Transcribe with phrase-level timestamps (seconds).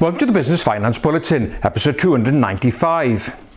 [0.00, 3.47] Welcome to the Business Finance Bulletin, episode 295.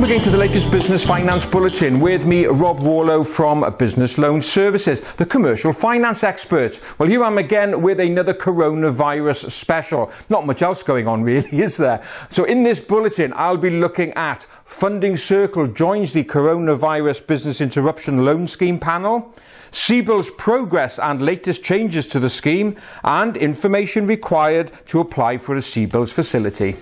[0.00, 2.00] Welcome again to the latest Business Finance Bulletin.
[2.00, 6.80] With me, Rob Warlow from Business Loan Services, the commercial finance expert.
[6.96, 10.10] Well, here I am again with another coronavirus special.
[10.30, 12.02] Not much else going on, really, is there?
[12.30, 18.24] So, in this bulletin, I'll be looking at Funding Circle joins the Coronavirus Business Interruption
[18.24, 19.34] Loan Scheme panel.
[19.70, 25.60] CBILS progress and latest changes to the scheme, and information required to apply for a
[25.60, 26.74] CBILS facility.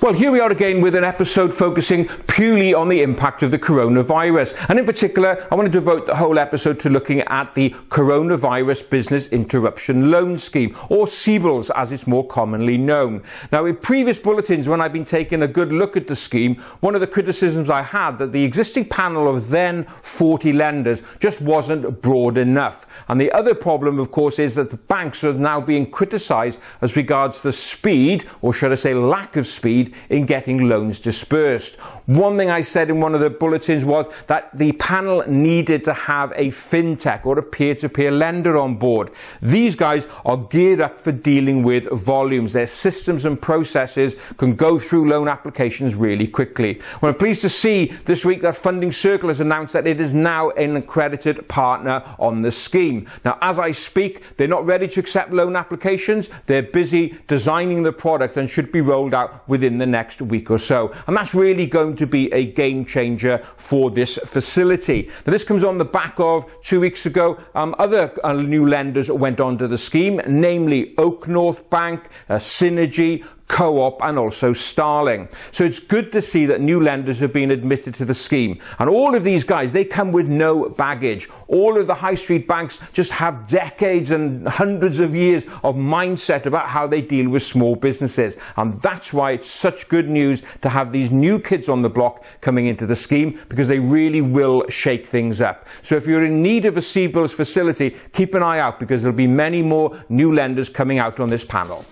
[0.00, 3.58] Well, here we are again with an episode focusing purely on the impact of the
[3.58, 4.54] coronavirus.
[4.68, 8.88] And in particular, I want to devote the whole episode to looking at the Coronavirus
[8.90, 13.24] Business Interruption Loan Scheme, or CBILS as it's more commonly known.
[13.50, 16.94] Now, in previous bulletins, when I've been taking a good look at the scheme, one
[16.94, 22.00] of the criticisms I had that the existing panel of then 40 lenders just wasn't
[22.02, 22.86] broad enough.
[23.08, 26.94] And the other problem, of course, is that the banks are now being criticised as
[26.94, 31.76] regards the speed, or should I say lack of speed, in getting loans dispersed.
[32.06, 35.94] One thing I said in one of the bulletins was that the panel needed to
[35.94, 39.10] have a fintech or a peer-to-peer lender on board.
[39.42, 42.52] These guys are geared up for dealing with volumes.
[42.52, 46.80] Their systems and processes can go through loan applications really quickly.
[47.00, 50.14] Well, I'm pleased to see this week that Funding Circle has announced that it is
[50.14, 53.06] now an accredited partner on the scheme.
[53.24, 56.28] Now, as I speak, they're not ready to accept loan applications.
[56.46, 60.58] They're busy designing the product and should be rolled out within the next week or
[60.58, 60.94] so.
[61.06, 65.10] And that's really going to be a game changer for this facility.
[65.26, 69.10] Now, this comes on the back of two weeks ago, um, other uh, new lenders
[69.10, 75.28] went onto the scheme, namely OakNorth Bank, uh, Cynergy, Co-op and also Starling.
[75.52, 78.60] So it's good to see that new lenders have been admitted to the scheme.
[78.78, 81.28] And all of these guys, they come with no baggage.
[81.48, 86.44] All of the high street banks just have decades and hundreds of years of mindset
[86.44, 88.36] about how they deal with small businesses.
[88.56, 92.24] And that's why it's such good news to have these new kids on the block
[92.42, 95.66] coming into the scheme because they really will shake things up.
[95.82, 99.16] So if you're in need of a CBILS facility, keep an eye out because there'll
[99.16, 101.84] be many more new lenders coming out on this panel.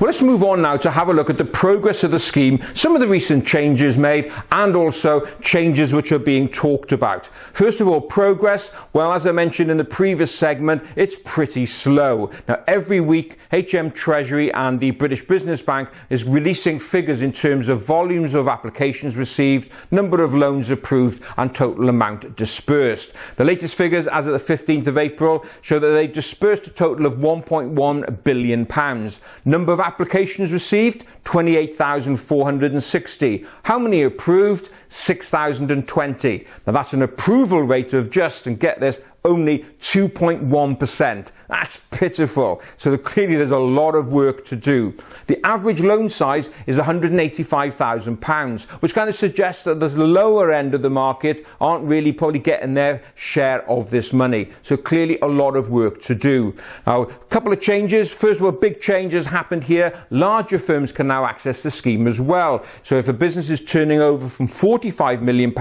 [0.00, 2.64] Well, let's move on now to have a look at the progress of the scheme,
[2.72, 7.28] some of the recent changes made, and also changes which are being talked about.
[7.52, 8.70] First of all, progress.
[8.94, 12.30] Well, as I mentioned in the previous segment, it's pretty slow.
[12.48, 17.68] Now, every week, HM Treasury and the British Business Bank is releasing figures in terms
[17.68, 23.12] of volumes of applications received, number of loans approved, and total amount dispersed.
[23.36, 27.04] The latest figures, as of the 15th of April, show that they dispersed a total
[27.04, 29.20] of 1.1 billion pounds.
[29.44, 31.04] Number of applications received?
[31.24, 33.46] 28,460.
[33.64, 34.70] How many approved?
[34.88, 36.46] 6,020.
[36.66, 41.28] Now that's an approval rate of just, and get this, only 2.1%.
[41.48, 42.62] That's pitiful.
[42.78, 44.94] So clearly there's a lot of work to do.
[45.26, 50.82] The average loan size is £185,000, which kind of suggests that the lower end of
[50.82, 54.50] the market aren't really probably getting their share of this money.
[54.62, 56.54] So clearly a lot of work to do.
[56.86, 58.10] Now, a couple of changes.
[58.10, 59.92] First of all, big changes happened here.
[60.10, 62.64] Larger firms can now access the scheme as well.
[62.84, 65.52] So if a business is turning over from £45 million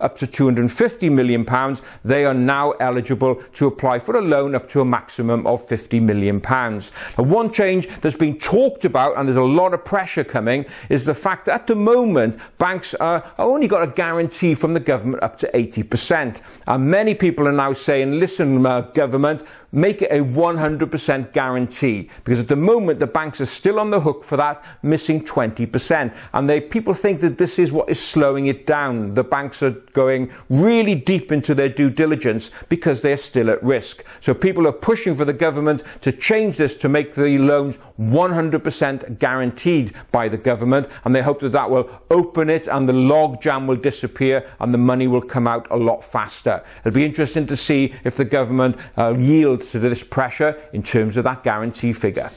[0.00, 4.68] up to £250 million, they are now eligible eligible to apply for a loan up
[4.68, 6.40] to a maximum of £50 million.
[6.40, 11.04] Now, one change that's been talked about, and there's a lot of pressure coming, is
[11.04, 14.80] the fact that at the moment, banks are, are only got a guarantee from the
[14.80, 16.40] government up to 80%.
[16.68, 22.10] And many people are now saying, listen, uh, government, make it a 100% guarantee.
[22.24, 26.14] Because at the moment the banks are still on the hook for that missing 20%
[26.34, 29.14] and they people think that this is what is slowing it down.
[29.14, 34.04] The banks are going really deep into their due diligence because they're still at risk.
[34.20, 39.18] So people are pushing for the government to change this to make the loans 100%
[39.18, 40.88] guaranteed by the government.
[41.04, 44.74] And they hope that that will open it and the log jam will disappear and
[44.74, 46.62] the money will come out a lot faster.
[46.80, 51.16] It'll be interesting to see if the government uh, yields to this pressure in terms
[51.16, 52.30] of that guarantee figure.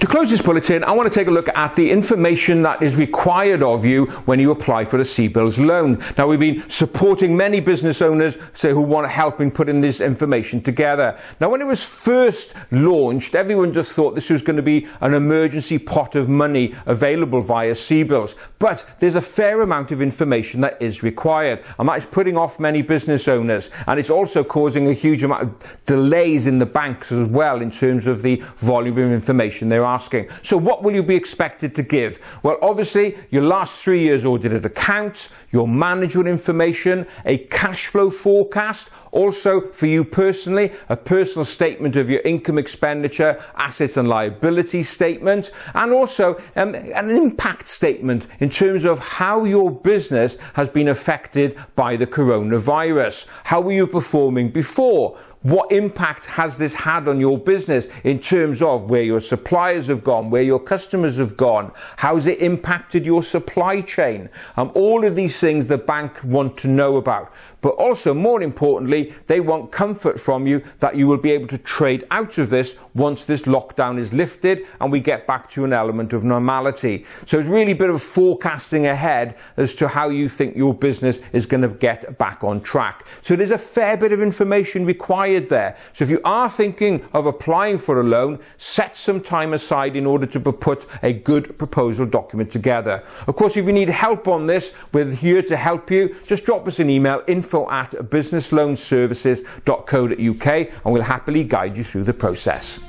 [0.00, 2.94] To close this bulletin, I want to take a look at the information that is
[2.94, 6.00] required of you when you apply for a CBILS loan.
[6.16, 10.00] Now, we've been supporting many business owners say, who want to help in putting this
[10.00, 11.18] information together.
[11.40, 15.14] Now, when it was first launched, everyone just thought this was going to be an
[15.14, 18.36] emergency pot of money available via CBILS.
[18.60, 22.60] But there's a fair amount of information that is required, and that is putting off
[22.60, 23.68] many business owners.
[23.88, 27.72] And it's also causing a huge amount of delays in the banks as well in
[27.72, 30.28] terms of the volume of information they're asking.
[30.42, 32.20] So what will you be expected to give?
[32.42, 38.88] Well, obviously, your last three years audited accounts, your management information, a cash flow forecast,
[39.10, 45.50] also for you personally, a personal statement of your income expenditure, assets and liability statement,
[45.74, 51.56] and also um, an impact statement in terms of how your business has been affected
[51.74, 53.26] by the coronavirus.
[53.44, 55.18] How were you performing before?
[55.48, 60.04] What impact has this had on your business in terms of where your suppliers have
[60.04, 61.72] gone, where your customers have gone?
[61.96, 64.28] How's it impacted your supply chain?
[64.58, 67.32] Um, all of these things the bank want to know about.
[67.60, 71.58] But also, more importantly, they want comfort from you that you will be able to
[71.58, 75.72] trade out of this once this lockdown is lifted and we get back to an
[75.72, 77.04] element of normality.
[77.26, 81.20] So it's really a bit of forecasting ahead as to how you think your business
[81.32, 83.04] is going to get back on track.
[83.22, 85.76] So there's a fair bit of information required there.
[85.92, 90.06] So if you are thinking of applying for a loan, set some time aside in
[90.06, 93.04] order to put a good proposal document together.
[93.28, 96.16] Of course, if you need help on this, we're here to help you.
[96.26, 102.12] Just drop us an email, info at businessloanservices.co.uk and we'll happily guide you through the
[102.12, 102.80] process.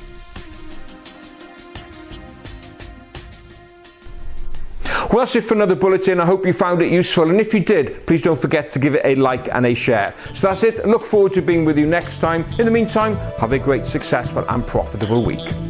[5.10, 6.20] Well, that's it for another bulletin.
[6.20, 7.32] I hope you found it useful.
[7.32, 10.14] And if you did, please don't forget to give it a like and a share.
[10.36, 10.86] So that's it.
[10.86, 12.46] Look forward to being with you next time.
[12.60, 15.69] In the meantime, have a great, successful, and profitable week.